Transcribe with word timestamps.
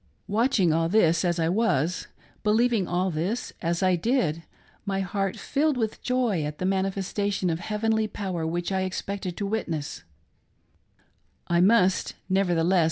Watching 0.27 0.73
all 0.73 0.89
this, 0.89 1.23
as 1.23 1.37
I 1.39 1.47
was; 1.47 2.07
believing 2.43 2.87
all 2.87 3.11
this, 3.11 3.53
as 3.61 3.83
I 3.83 3.95
did; 3.95 4.41
my 4.83 5.01
heart 5.01 5.37
filled 5.37 5.77
with 5.77 6.01
joy 6.01 6.43
at 6.43 6.57
the 6.57 6.65
manifestation 6.65 7.51
of 7.51 7.59
heavenly 7.59 8.07
power 8.07 8.47
which 8.47 8.71
I 8.71 8.81
expected 8.81 9.37
to 9.37 9.45
witness,— 9.45 10.01
I 11.47 11.61
must 11.61 12.15
nevertheless, 12.29 12.55
■ 12.65 12.65
FAITH 12.65 12.67
TRIUMPHANT. 12.67 12.77